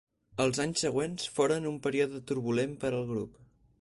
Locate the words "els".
0.45-0.59